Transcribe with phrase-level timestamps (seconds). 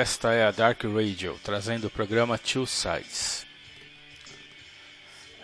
[0.00, 3.44] Esta é a Dark Radio, trazendo o programa Two Sides.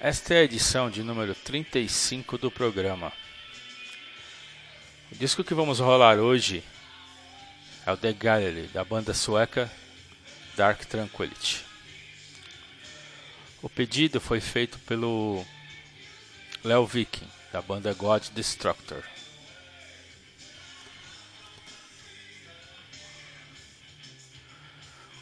[0.01, 3.13] Esta é a edição de número 35 do programa.
[5.11, 6.63] O disco que vamos rolar hoje
[7.85, 9.69] é o The Gallery, da banda sueca
[10.57, 11.65] Dark Tranquility.
[13.61, 15.45] O pedido foi feito pelo
[16.63, 19.03] Leo Viking, da banda God Destructor.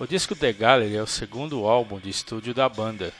[0.02, 3.14] O disco The Gallery é o segundo álbum de estúdio da banda,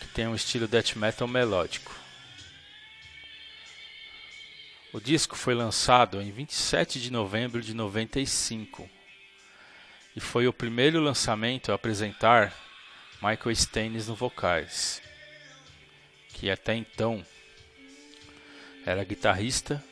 [0.00, 1.94] que tem um estilo death metal melódico.
[4.90, 8.88] O disco foi lançado em 27 de novembro de 95
[10.16, 12.54] e foi o primeiro lançamento a apresentar
[13.20, 15.02] Michael Staines no vocais,
[16.30, 17.22] que até então
[18.86, 19.84] era guitarrista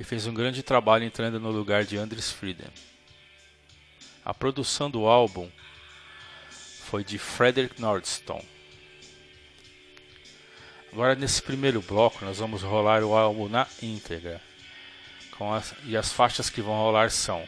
[0.00, 2.72] e fez um grande trabalho entrando no lugar de Andres Frieden.
[4.26, 5.48] A produção do álbum
[6.50, 8.44] foi de Frederick Nordstone.
[10.92, 14.42] Agora nesse primeiro bloco nós vamos rolar o álbum na íntegra.
[15.38, 17.46] As, e as faixas que vão rolar são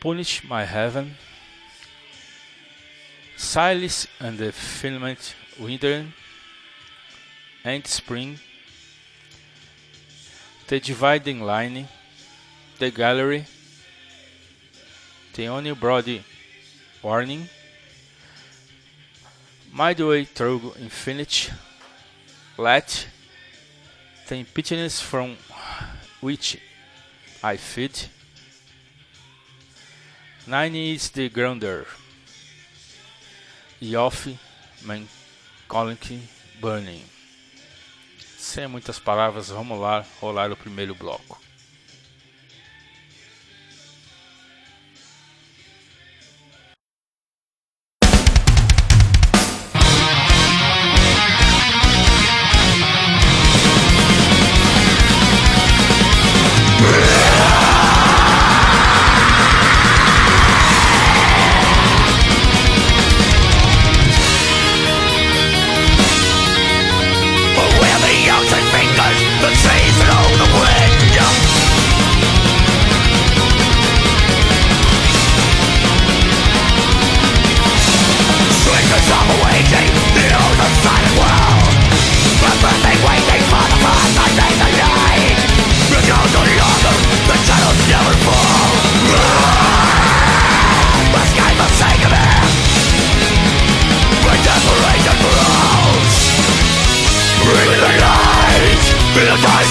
[0.00, 1.16] Punish My Heaven,
[3.36, 6.06] Silas and the Filament Winter,
[7.64, 8.36] and Spring,
[10.66, 11.88] The Dividing Line,
[12.80, 13.46] The Gallery,
[15.38, 16.24] the only Brody
[17.00, 17.48] Warning,
[19.72, 21.52] Midway Through Infinity,
[22.56, 23.06] Let,
[24.26, 25.36] The Impotence from
[26.20, 26.60] which
[27.40, 28.08] I feed,
[30.44, 31.86] Nine is the Grounder,
[33.80, 34.26] e Off
[34.84, 36.18] Melancholic
[36.60, 37.04] Burning.
[38.36, 41.47] Sem muitas palavras, vamos lá rolar o primeiro bloco.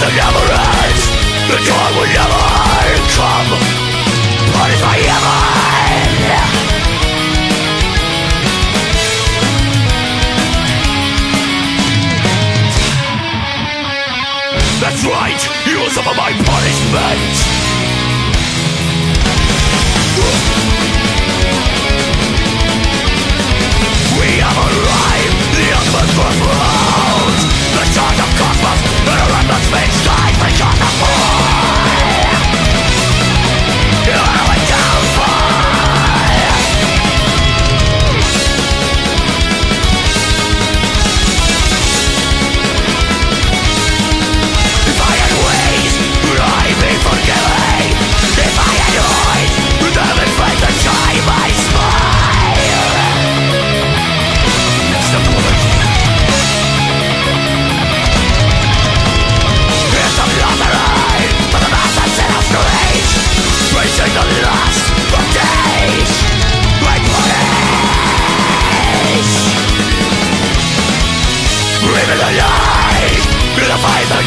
[0.07, 1.04] that never ends
[1.51, 2.44] The dawn will never
[3.12, 3.51] come
[4.56, 5.36] What is my heaven?
[14.80, 17.33] That's right, you will suffer my punishment.
[24.21, 27.36] We have arrived, the ultimate first round
[27.74, 28.56] The charge of
[29.47, 31.16] the twin skies, we got the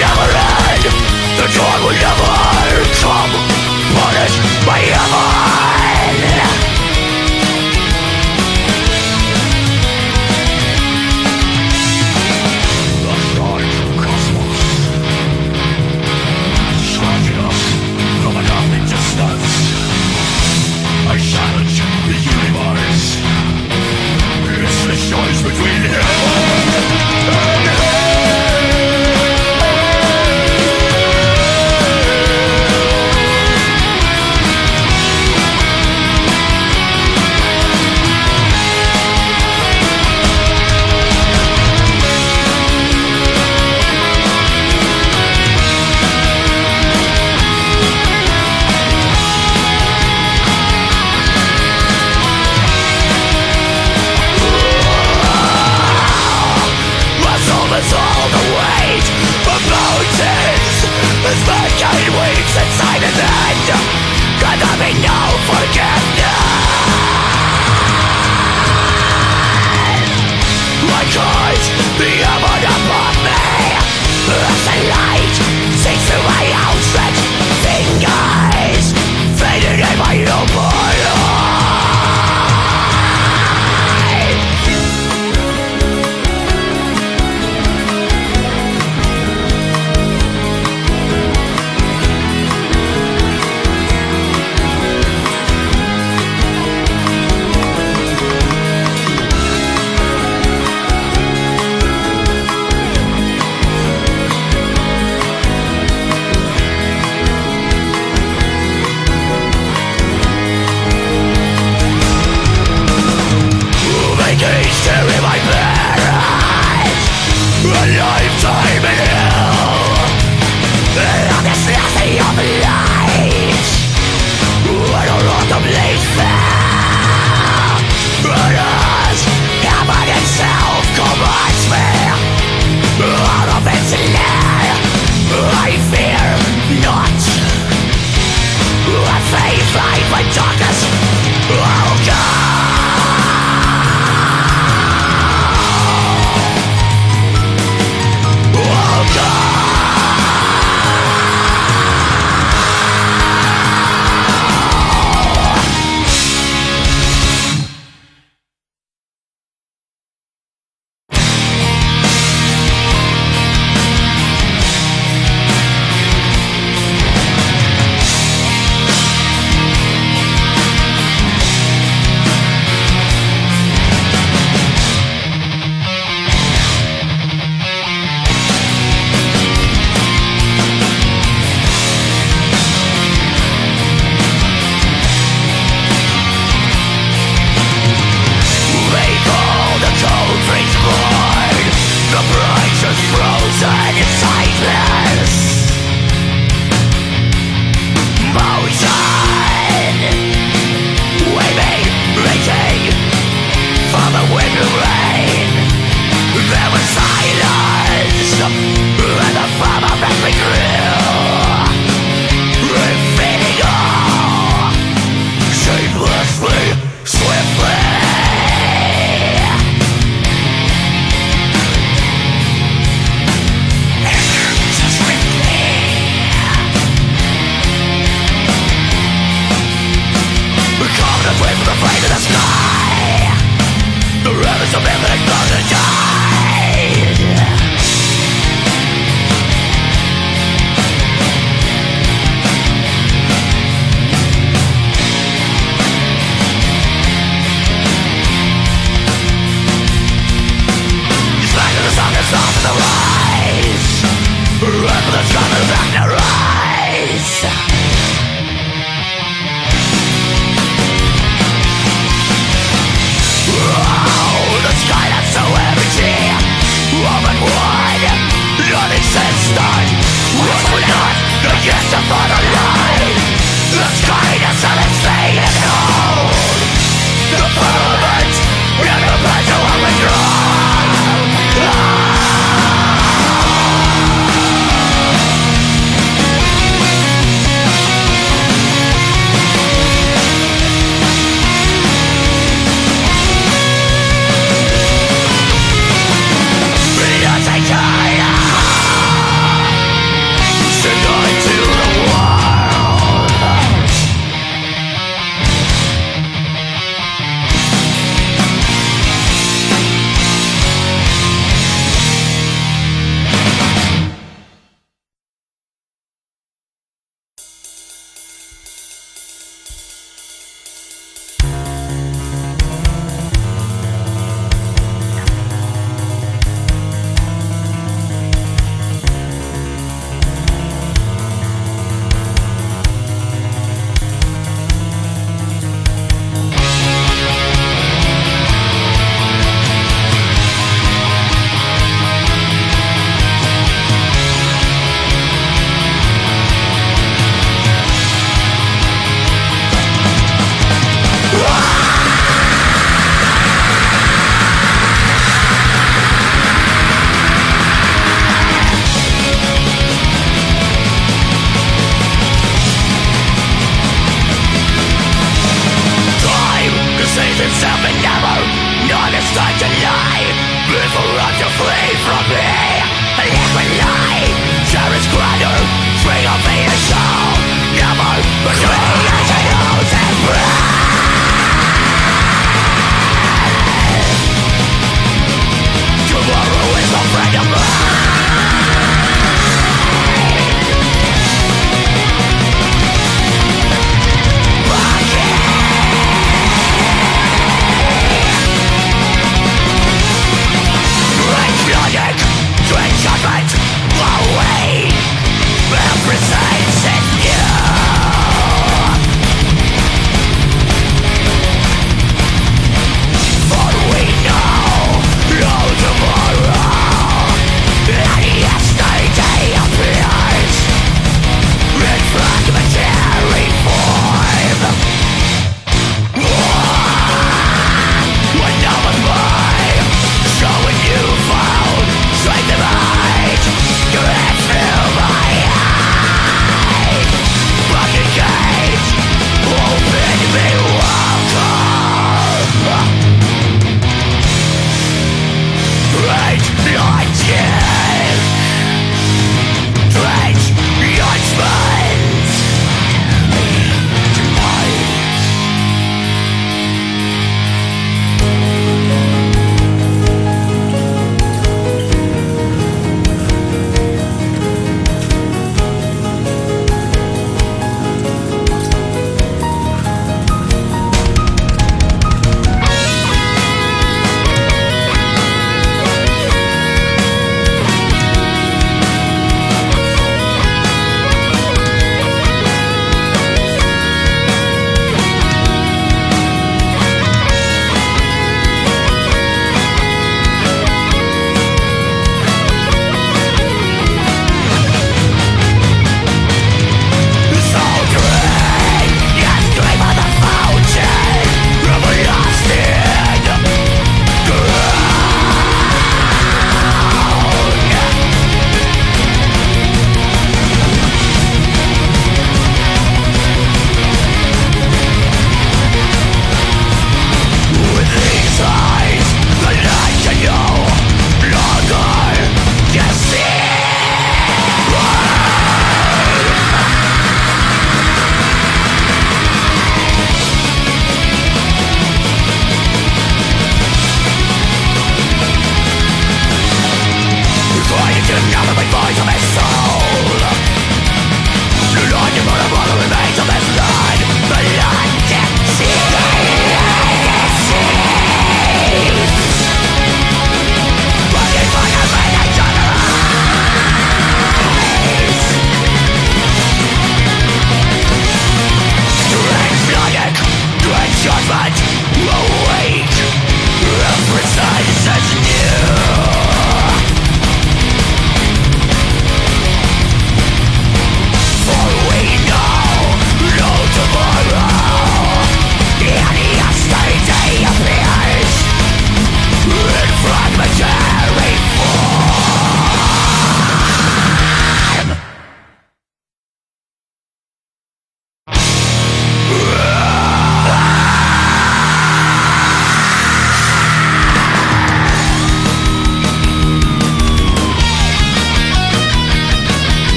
[0.00, 0.28] never
[0.72, 0.84] end
[1.36, 2.32] The dawn will never
[3.04, 3.32] come
[3.92, 5.59] Punish my ever.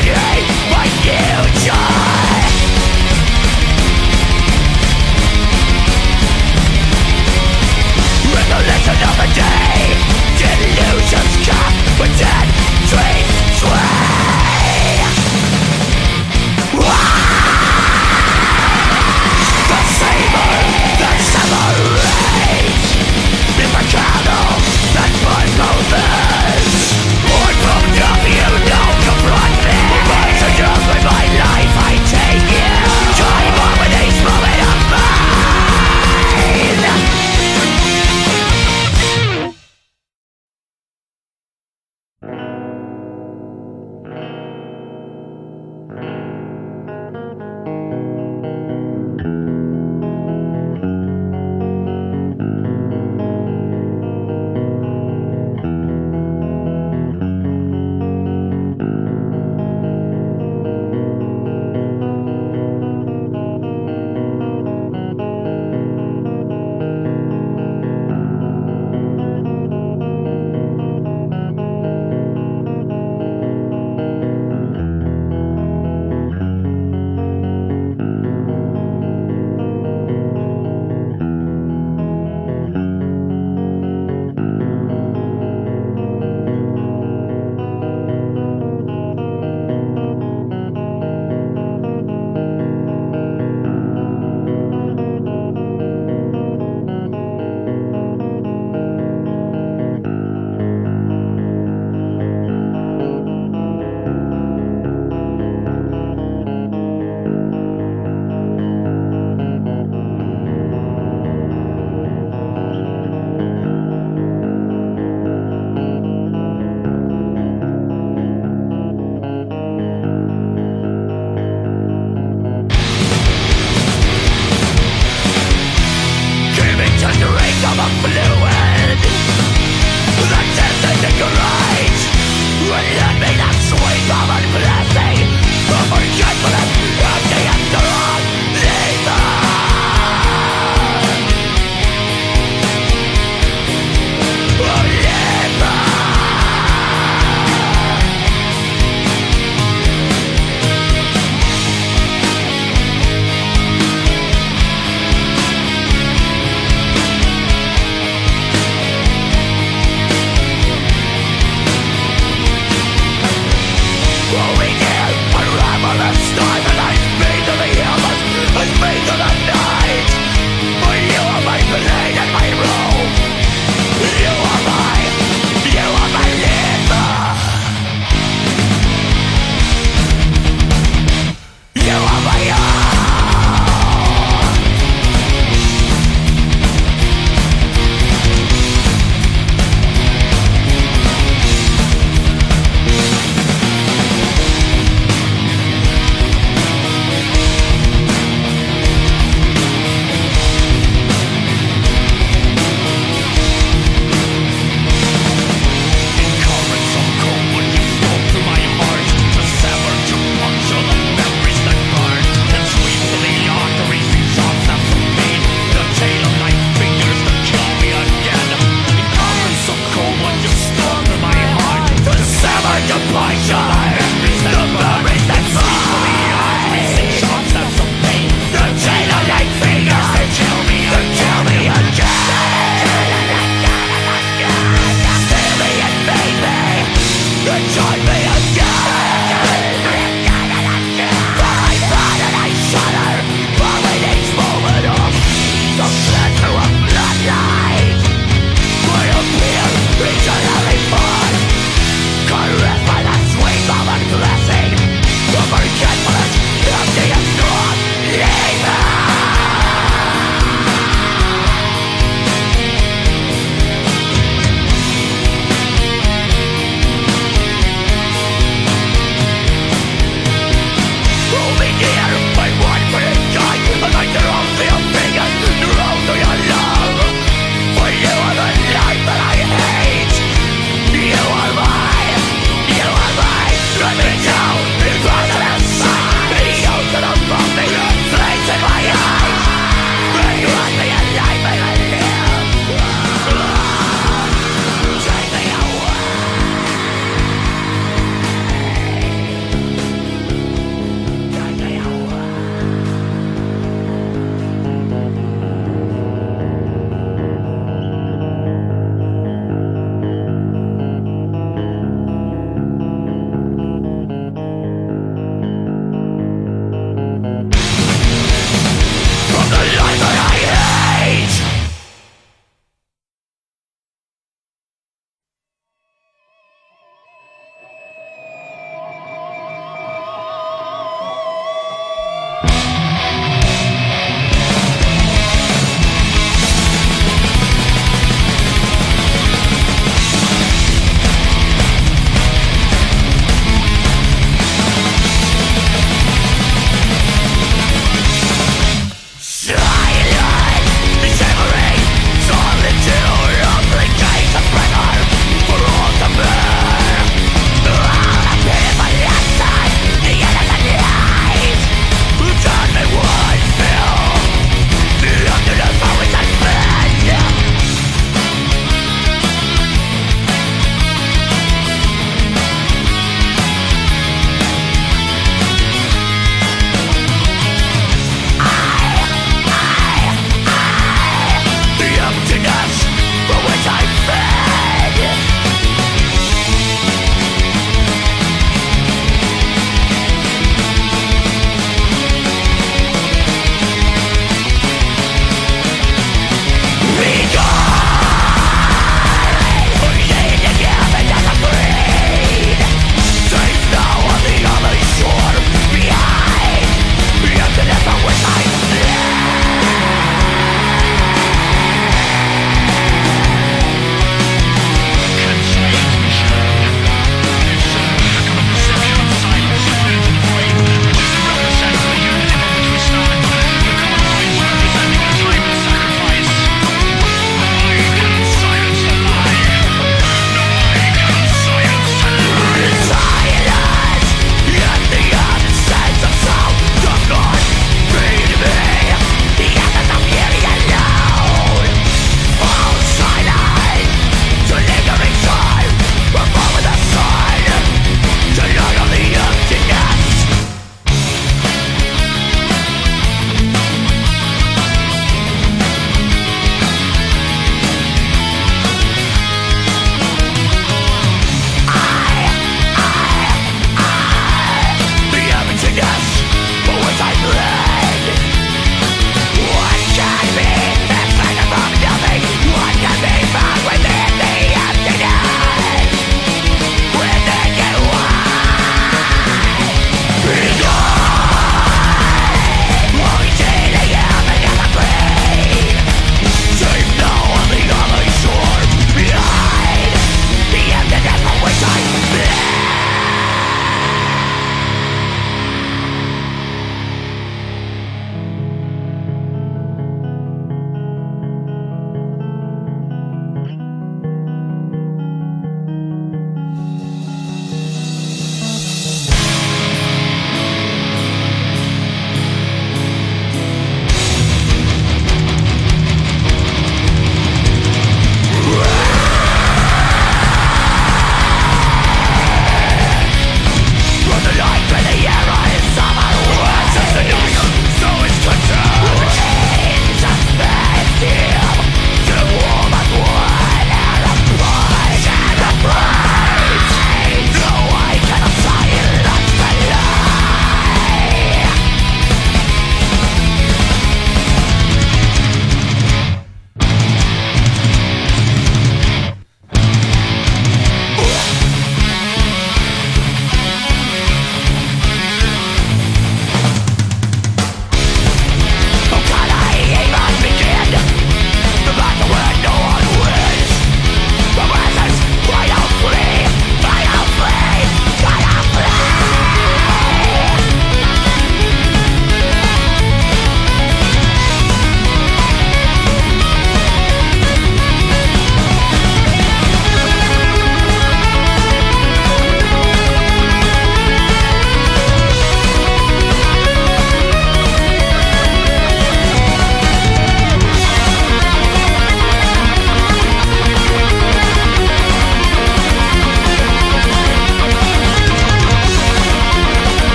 [0.00, 0.51] した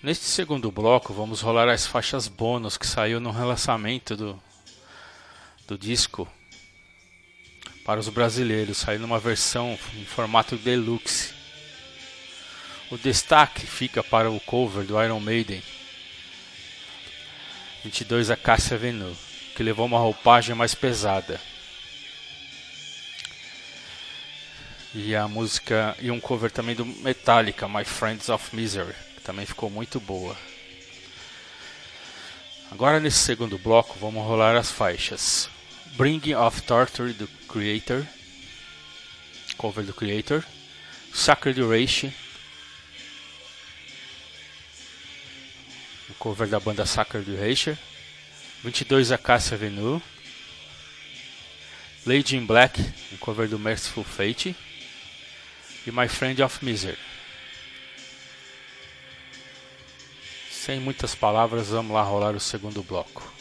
[0.00, 4.40] Neste segundo bloco vamos rolar as faixas bônus que saiu no relançamento do,
[5.66, 6.28] do disco
[7.86, 11.32] para os brasileiros, saindo uma versão em formato deluxe.
[12.90, 15.62] O destaque fica para o cover do Iron Maiden
[17.84, 19.16] 22 Acacia Venue,
[19.54, 21.40] que levou uma roupagem mais pesada.
[24.92, 29.46] E a música e um cover também do Metallica, My Friends of Misery, que também
[29.46, 30.36] ficou muito boa.
[32.72, 35.48] Agora nesse segundo bloco vamos rolar as faixas
[35.96, 38.06] Bringing of Torture do Creator,
[39.58, 40.44] cover do Creator,
[41.12, 42.12] Sacred Rage,
[46.18, 47.78] cover da banda Sacred Rage,
[48.62, 50.00] 22 Acacia Avenue,
[52.04, 52.80] Lady in Black,
[53.12, 54.56] um cover do Merciful Fate,
[55.86, 56.98] e My Friend of Misery.
[60.50, 63.35] Sem muitas palavras, vamos lá rolar o segundo bloco.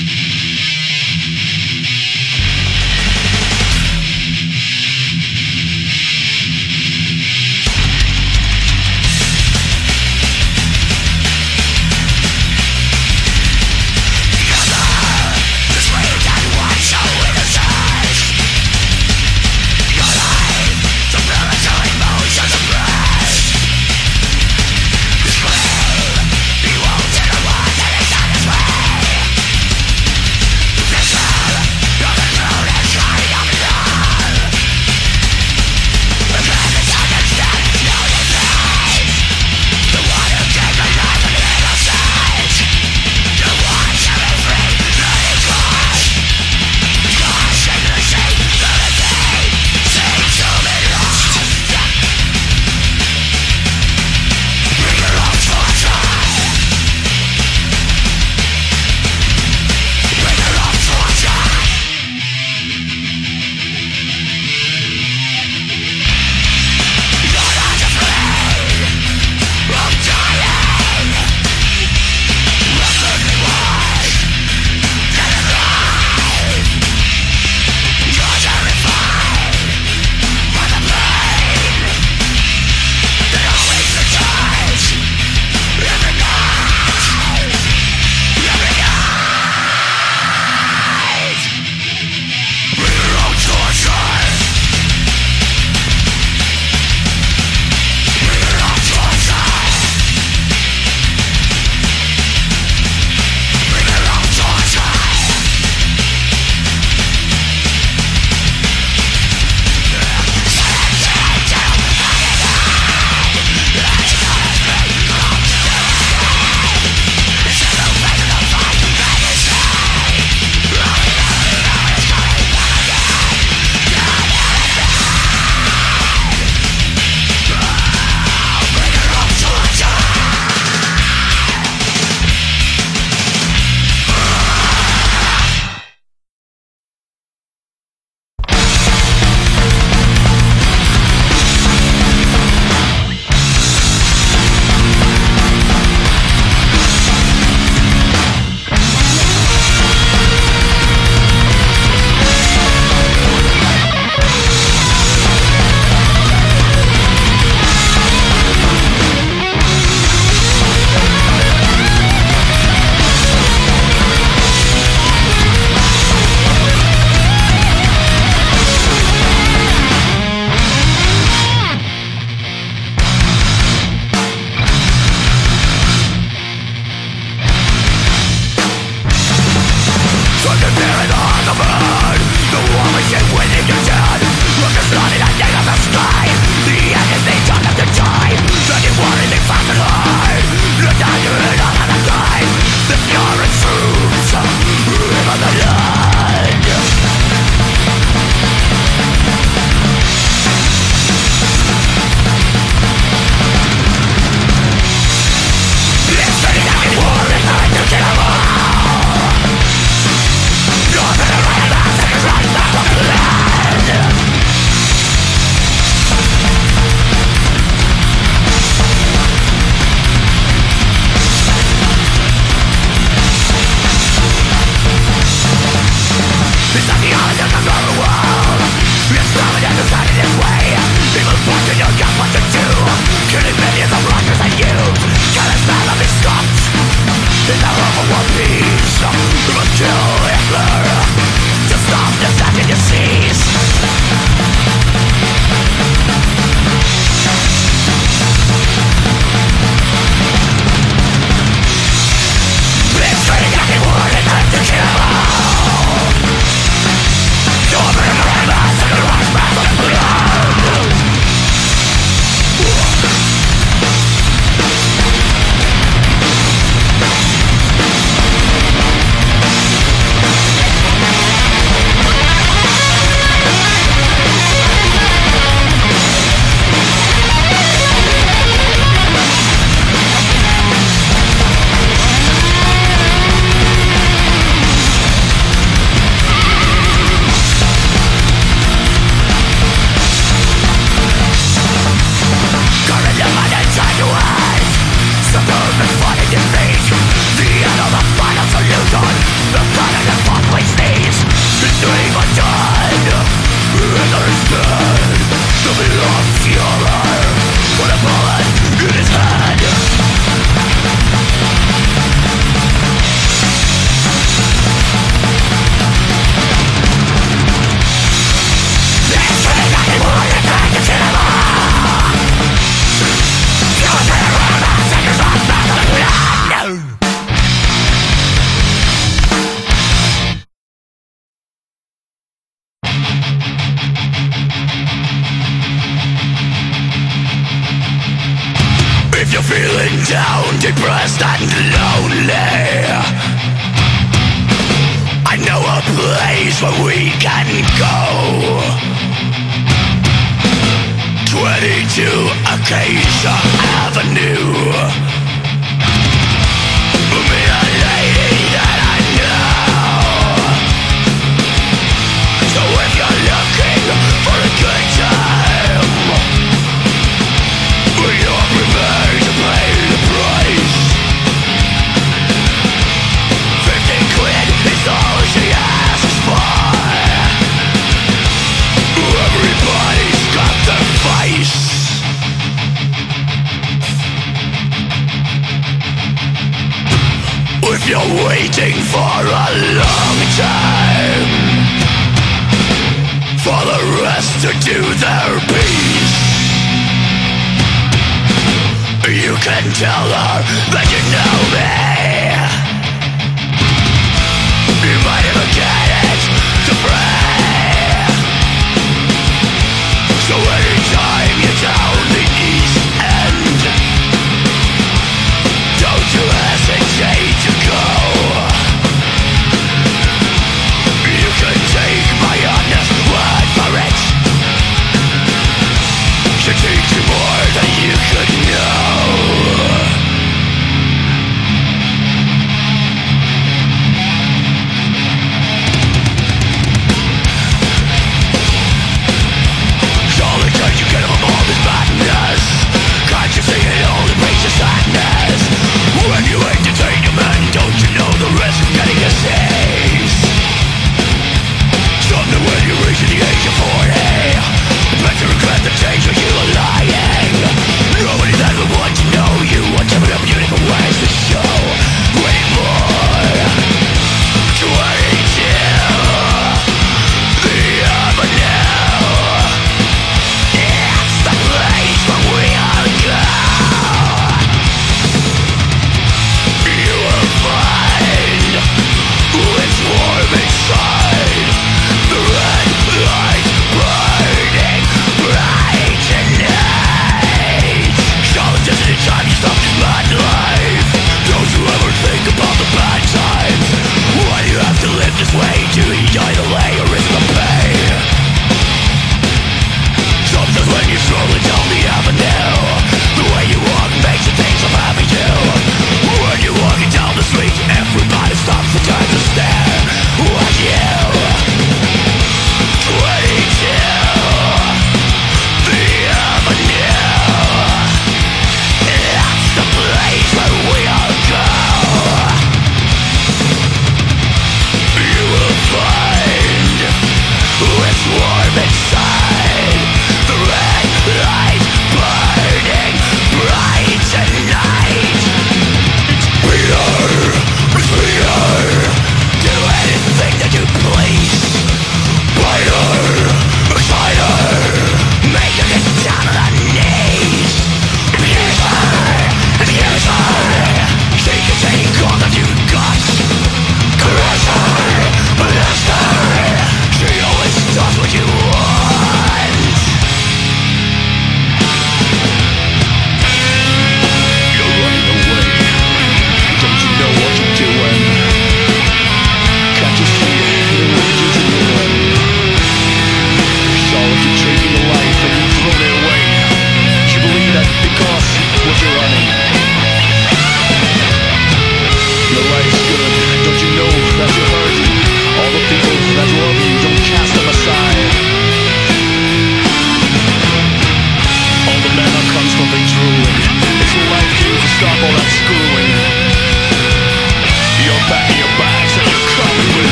[0.00, 0.27] you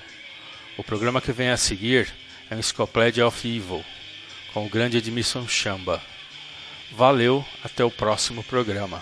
[0.77, 2.13] O programa que vem a seguir
[2.51, 3.84] é um Encyclopedia of Evil,
[4.53, 5.99] com o grande Edmilson Chamba.
[6.91, 9.01] Valeu, até o próximo programa.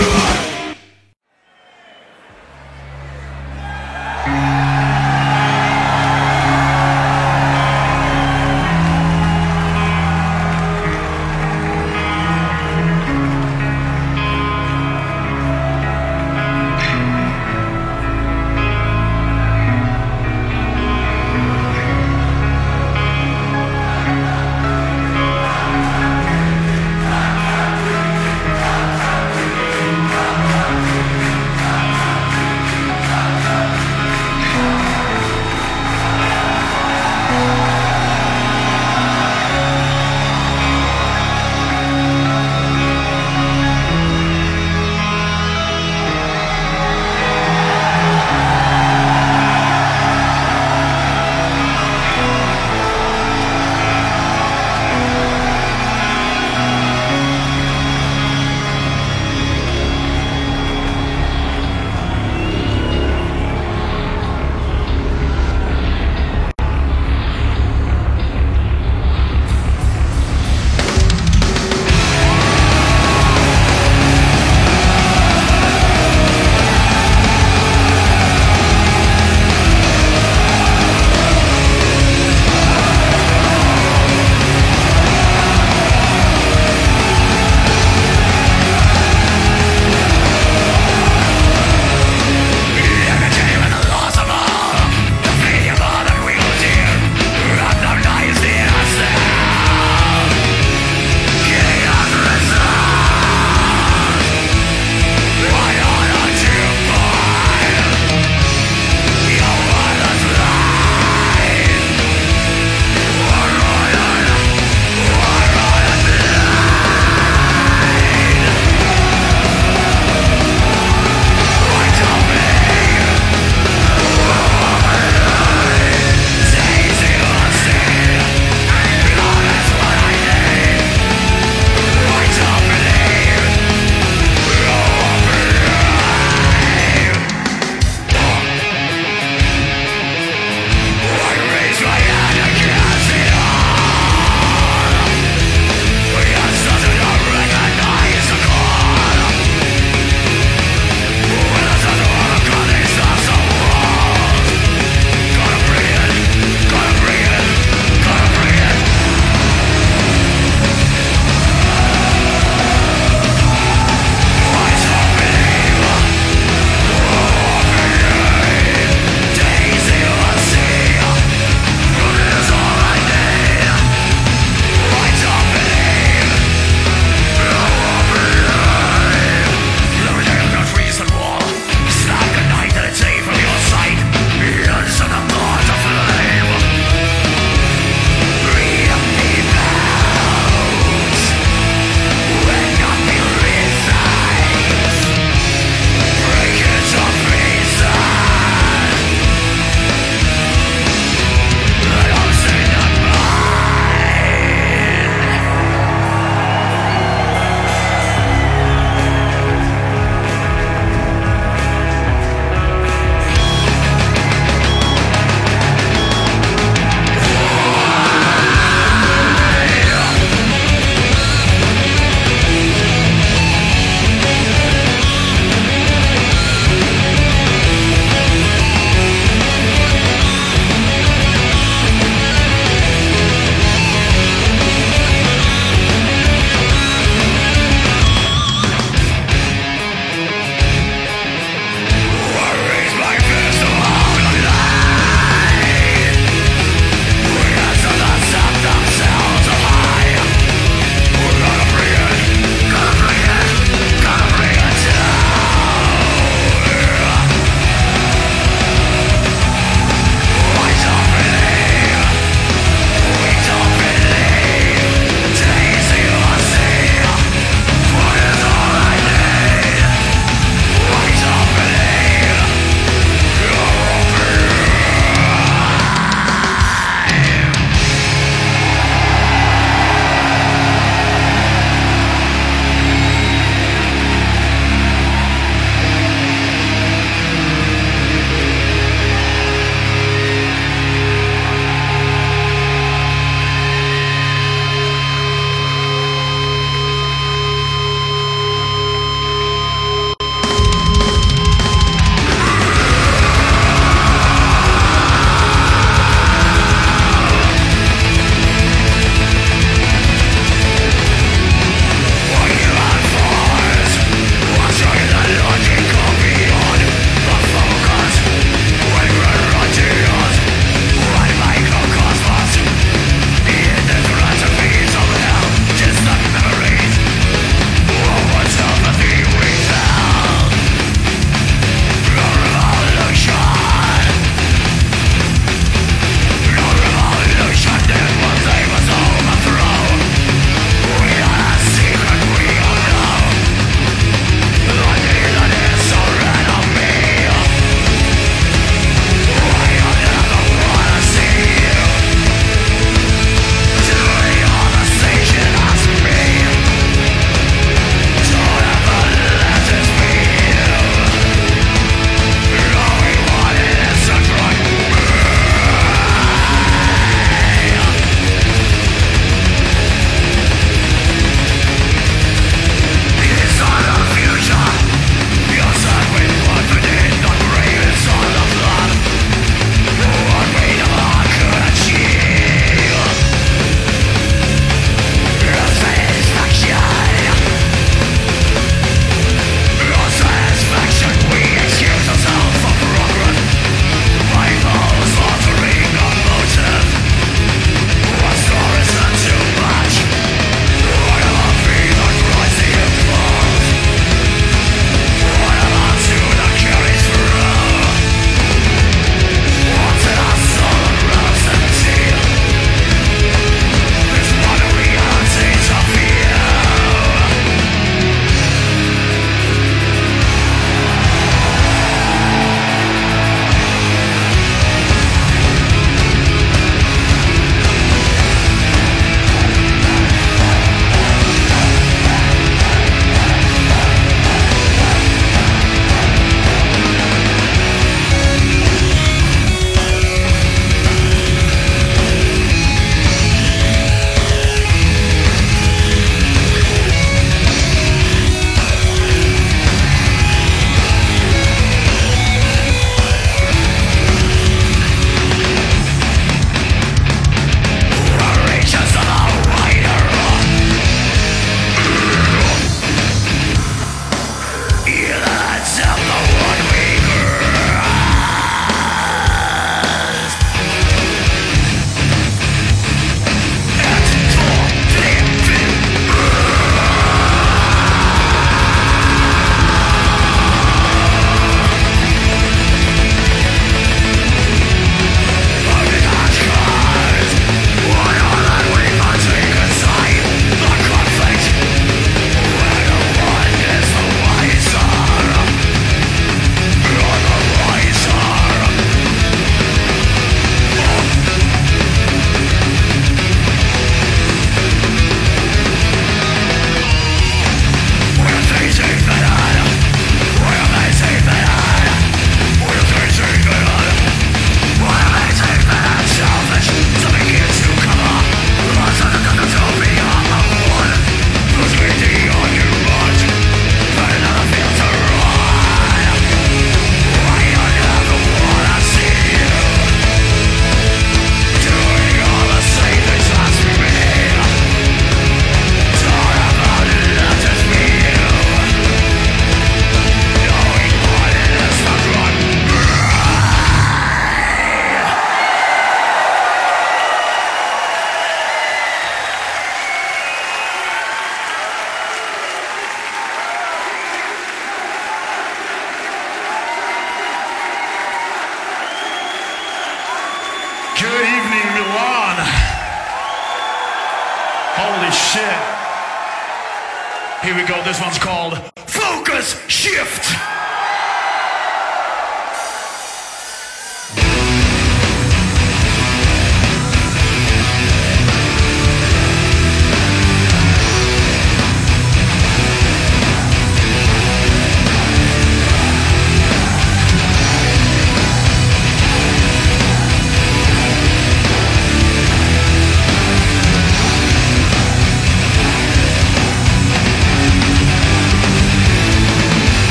[569.41, 570.60] Shift.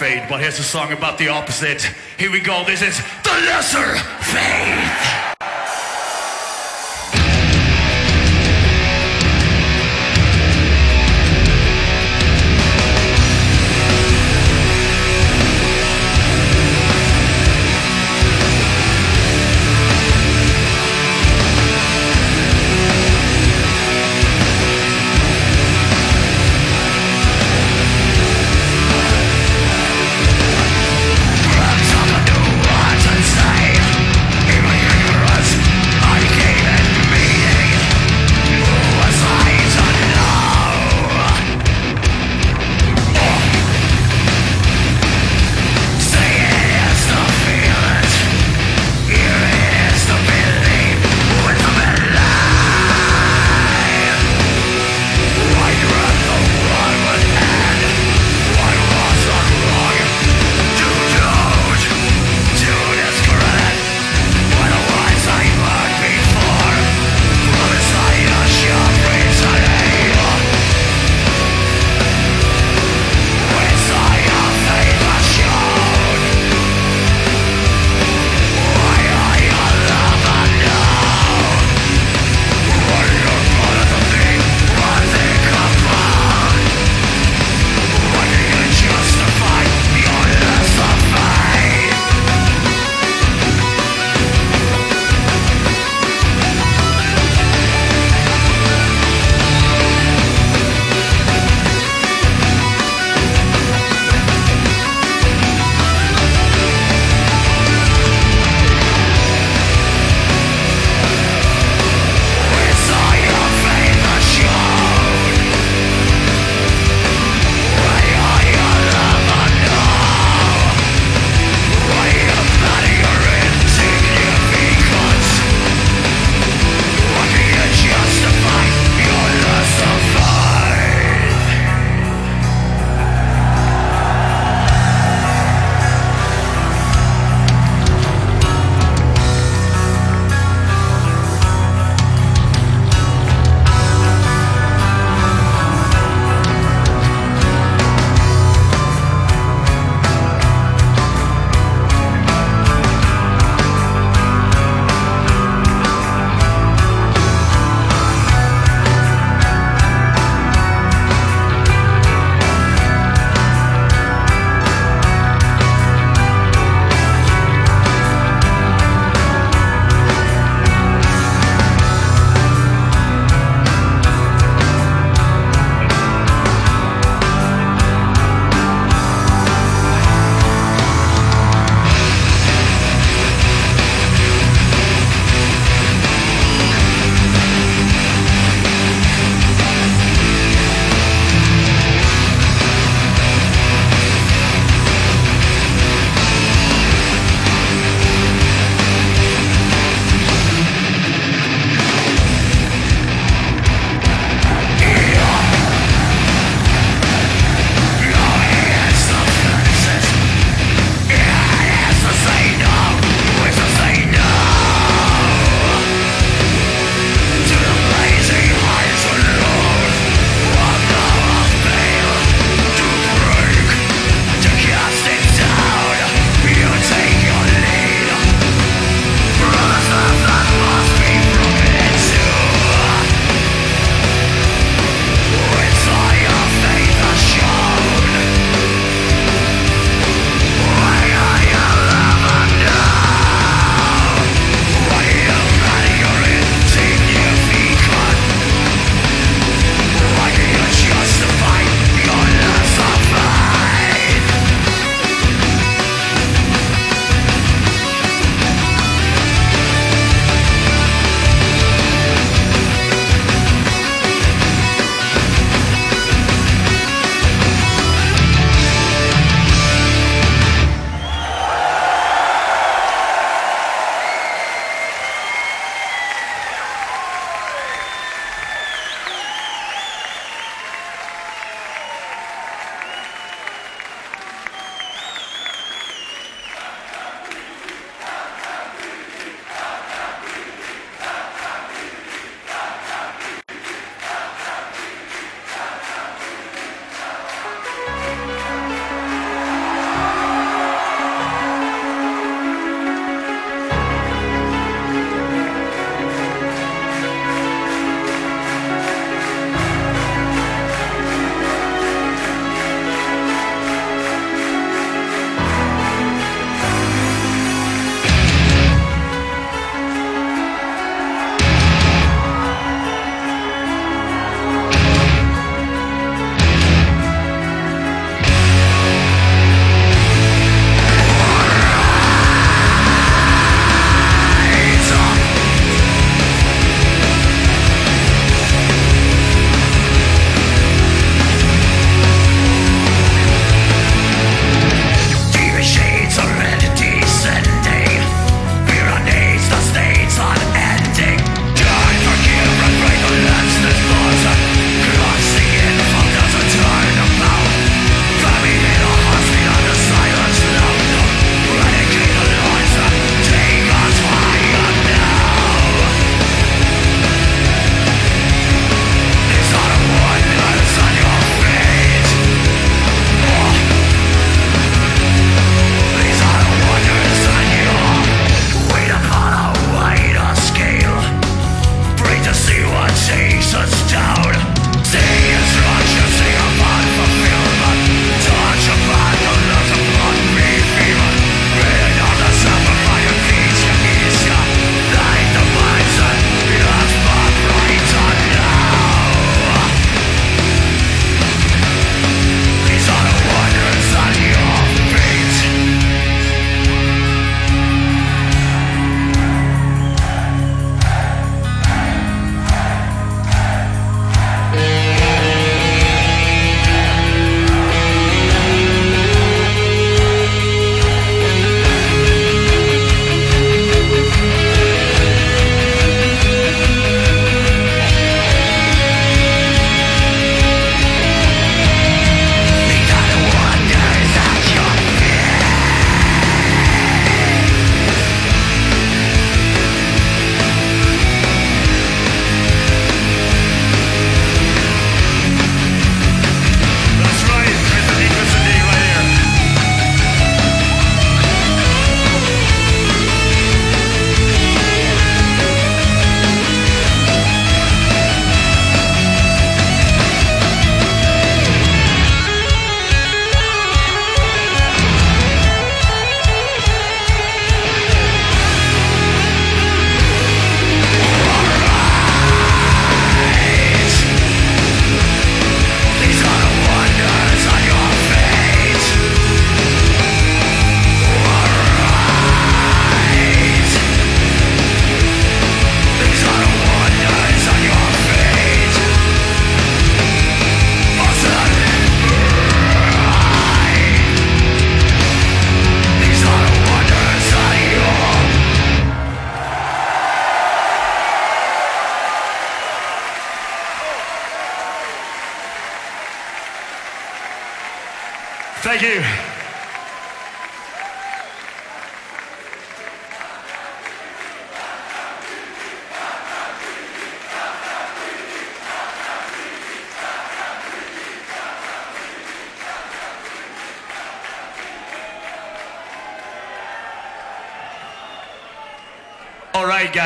[0.00, 1.82] But here's a song about the opposite.
[2.18, 2.64] Here we go.
[2.64, 5.19] This is the lesser faith.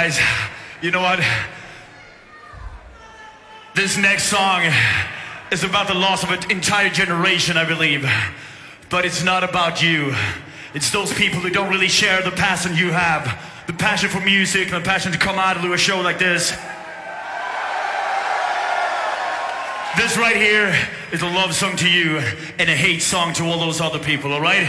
[0.05, 0.21] Guys.
[0.83, 1.19] You know what?
[3.75, 4.61] This next song
[5.51, 8.07] is about the loss of an entire generation, I believe.
[8.91, 10.15] But it's not about you.
[10.75, 13.25] It's those people who don't really share the passion you have.
[13.67, 16.19] The passion for music, and the passion to come out and do a show like
[16.19, 16.51] this.
[19.97, 20.77] This right here
[21.13, 22.19] is a love song to you
[22.59, 24.69] and a hate song to all those other people, alright?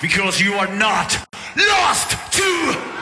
[0.00, 2.99] Because you are not lost to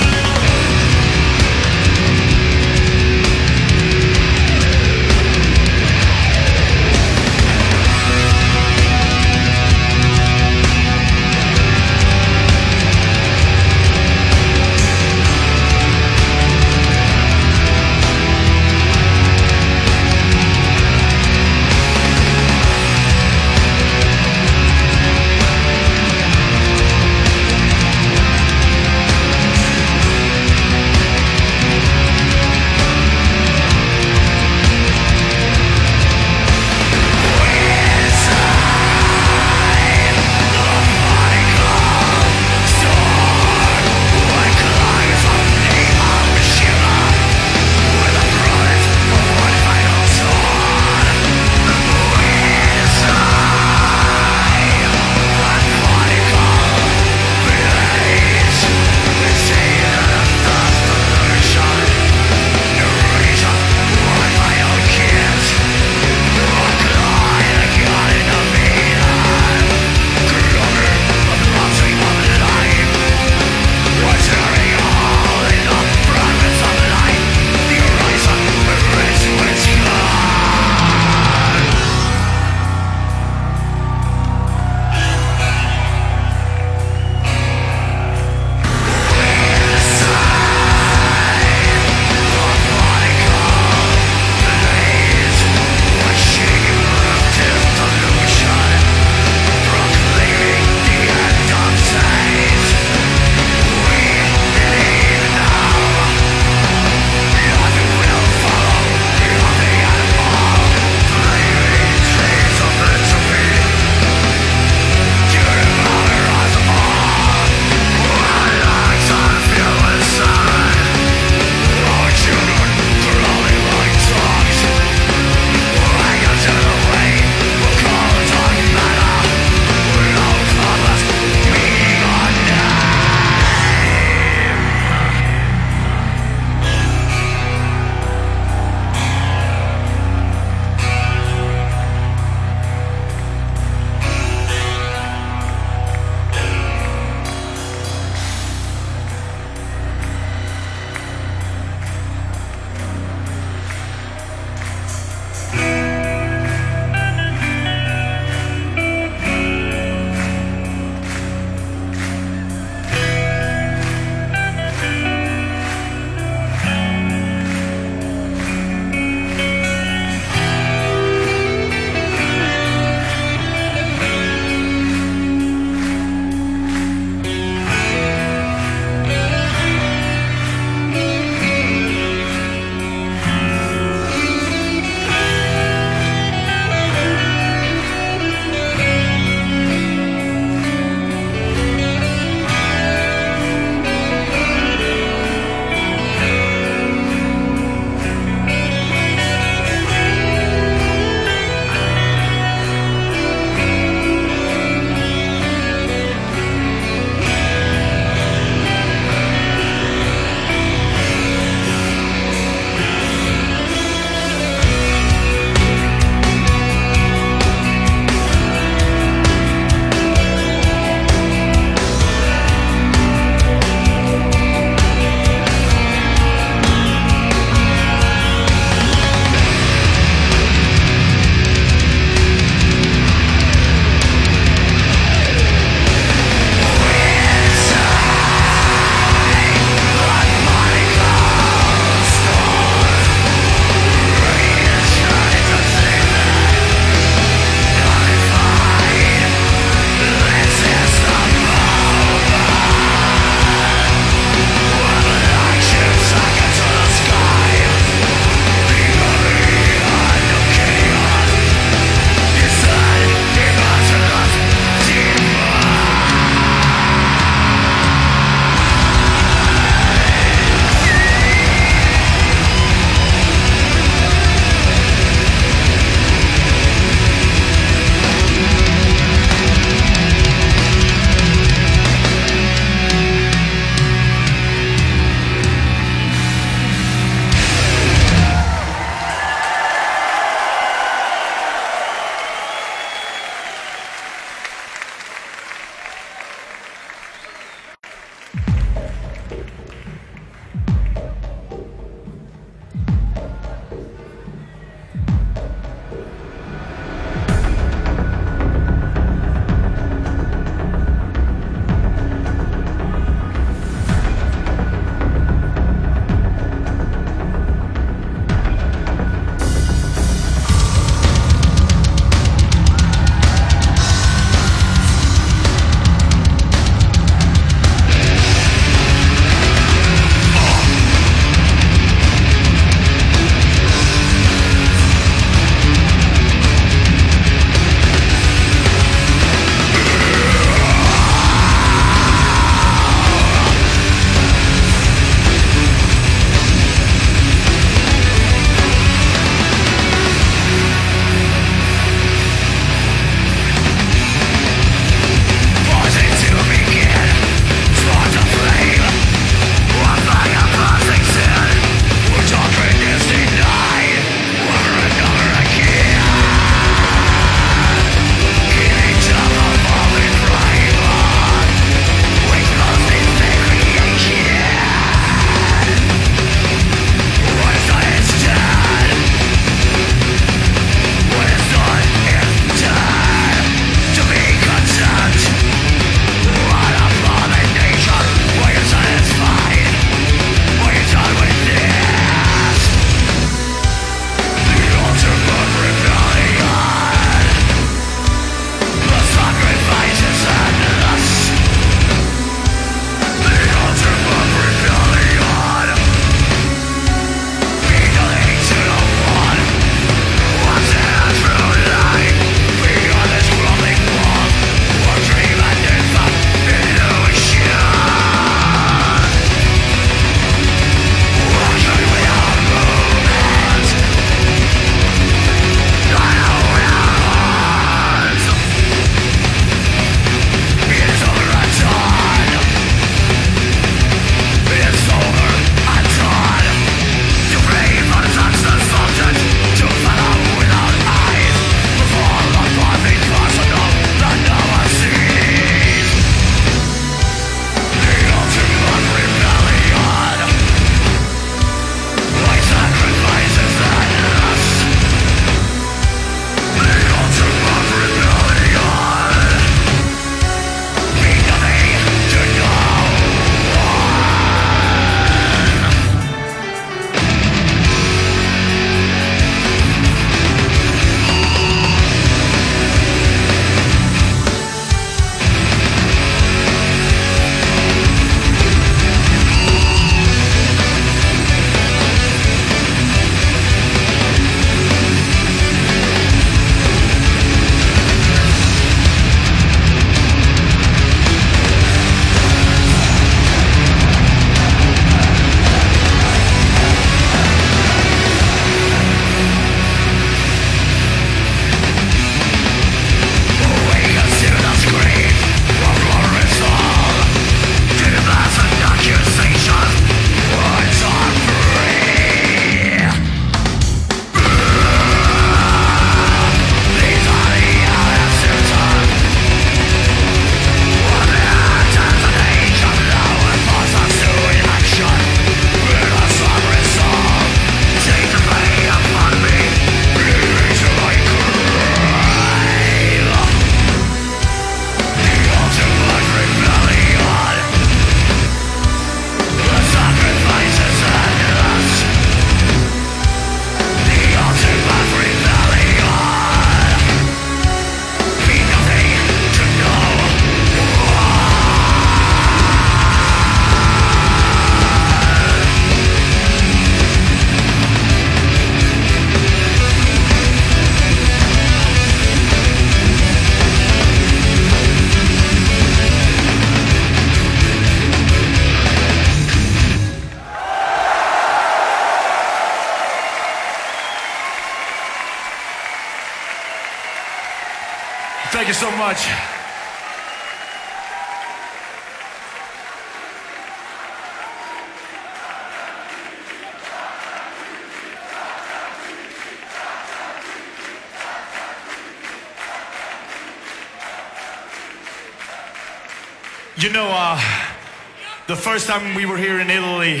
[598.38, 600.00] first time we were here in Italy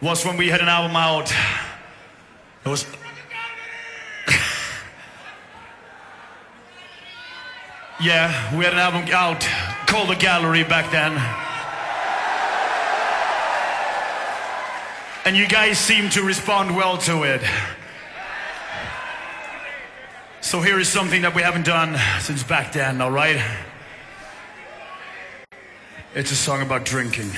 [0.00, 1.32] was when we had an album out.
[2.64, 2.86] It was.
[8.00, 9.46] yeah, we had an album out
[9.86, 11.12] called The Gallery back then.
[15.26, 17.42] And you guys seemed to respond well to it.
[20.40, 23.40] So here is something that we haven't done since back then, alright?
[26.16, 27.32] It's a song about drinking.